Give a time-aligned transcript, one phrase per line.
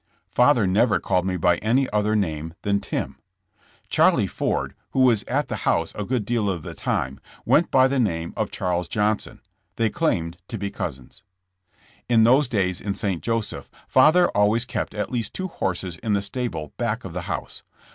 [0.31, 3.17] ''Father never called me by any other name than ''Tim."
[3.87, 7.87] Charlie Ford, who was at the house a good deal of the time, went by
[7.87, 9.41] the name of Charles Johnson.
[9.75, 11.21] They claimed to be cousins.
[12.09, 13.21] In those days in St.
[13.21, 17.61] Joseph, father always kept at least two horses in the stable back of the house.